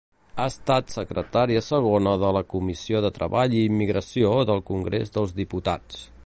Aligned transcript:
Ha 0.35 0.45
estat 0.51 0.93
secretària 0.93 1.61
segona 1.65 2.13
de 2.23 2.31
la 2.37 2.43
Comissió 2.55 3.03
de 3.07 3.11
Treball 3.19 3.55
i 3.59 3.63
Immigració 3.67 4.33
del 4.53 4.65
Congrés 4.71 5.15
dels 5.21 5.37
Diputats. 5.43 6.03